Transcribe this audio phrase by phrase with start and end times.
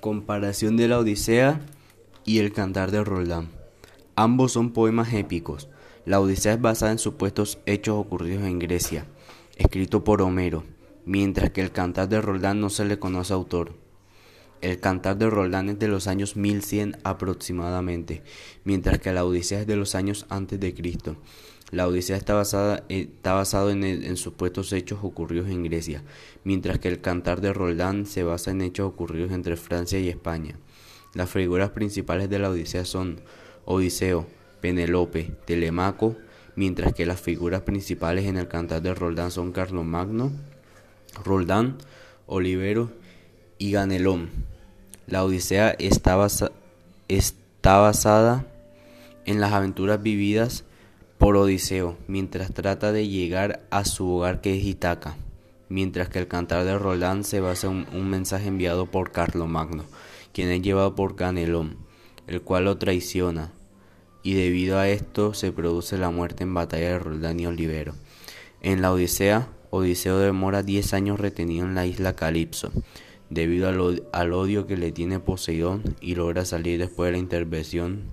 [0.00, 1.60] Comparación de la Odisea
[2.24, 3.48] y el Cantar de Roldán.
[4.14, 5.68] Ambos son poemas épicos.
[6.04, 9.06] La Odisea es basada en supuestos hechos ocurridos en Grecia,
[9.56, 10.64] escrito por Homero,
[11.04, 13.74] mientras que el Cantar de Roldán no se le conoce autor.
[14.60, 18.22] El Cantar de Roldán es de los años 1100 aproximadamente,
[18.64, 21.16] mientras que la Odisea es de los años antes de Cristo.
[21.72, 26.04] La Odisea está, basada, está basado en, supuestos hechos ocurridos en Grecia,
[26.44, 30.56] mientras que el Cantar de Roldán se basa en hechos ocurridos entre Francia y España.
[31.12, 33.20] Las figuras principales de la Odisea son
[33.64, 34.28] Odiseo,
[34.60, 36.14] Penelope, Telemaco,
[36.54, 40.30] mientras que las figuras principales en el Cantar de Roldán son Carlomagno,
[41.24, 41.78] Roldán,
[42.26, 42.92] Olivero
[43.58, 44.30] y Ganelón.
[45.08, 46.16] La Odisea está,
[47.08, 48.46] está basada
[49.24, 50.64] en las aventuras vividas
[51.18, 55.16] por Odiseo, mientras trata de llegar a su hogar que es Itaca,
[55.68, 59.84] mientras que el cantar de Roland se basa en un, mensaje enviado por Carlomagno,
[60.32, 61.78] quien es llevado por Ganelón,
[62.26, 63.52] el cual lo traiciona,
[64.22, 67.94] y debido a esto se produce la muerte en batalla de Roldán y Olivero.
[68.60, 72.72] En la Odisea, Odiseo demora 10 años retenido en la isla Calipso,
[73.30, 78.04] debido al, al odio que le tiene Poseidón y logra salir después de la intervención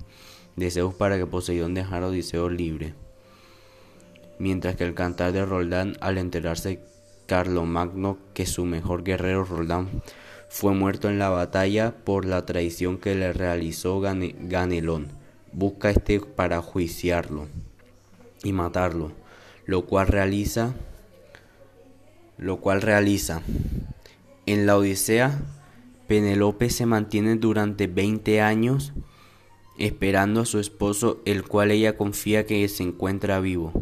[0.56, 2.94] de Zeus para que Poseidón dejara a Odiseo libre.
[4.40, 6.80] Mientras que el cantar de Roldán, al enterarse
[7.28, 9.90] Carlomagno que su mejor guerrero Roldán
[10.50, 15.08] fue muerto en la batalla por la traición que le realizó Ganelón,
[15.52, 17.48] busca este para juiciarlo
[18.44, 19.12] y matarlo,
[19.66, 20.74] lo cual realiza
[22.38, 23.42] lo cual realiza.
[24.46, 25.40] En la Odisea,
[26.08, 28.94] Penelope se mantiene durante 20 años
[29.78, 33.74] esperando a su esposo, el cual ella confía que se encuentra vivo.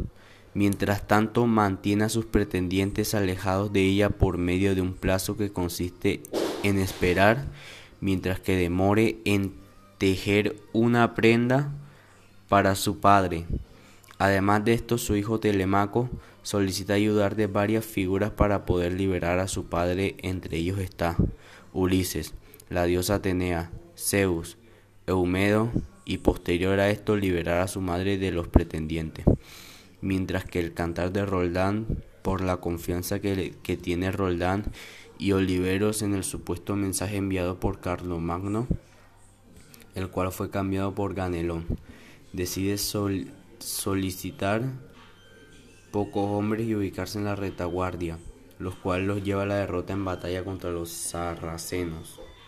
[0.53, 5.51] Mientras tanto, mantiene a sus pretendientes alejados de ella por medio de un plazo que
[5.51, 6.21] consiste
[6.63, 7.47] en esperar
[8.01, 9.53] mientras que demore en
[9.97, 11.71] tejer una prenda
[12.49, 13.45] para su padre.
[14.17, 16.09] Además de esto, su hijo Telemaco
[16.41, 20.15] solicita ayudar de varias figuras para poder liberar a su padre.
[20.19, 21.15] Entre ellos está
[21.71, 22.33] Ulises,
[22.69, 24.57] la diosa Atenea, Zeus,
[25.11, 25.71] Eumedo
[26.05, 29.25] y posterior a esto liberar a su madre de los pretendientes.
[30.01, 34.65] Mientras que el cantar de Roldán, por la confianza que, tiene Roldán
[35.17, 38.67] y Oliveros en el supuesto mensaje enviado por Carlomagno,
[39.95, 41.65] el cual fue cambiado por Ganelón,
[42.33, 42.77] decide
[43.59, 44.63] solicitar
[45.91, 48.17] pocos hombres y ubicarse en la retaguardia,
[48.59, 52.19] los cuales los lleva a la derrota en batalla contra los sarracenos.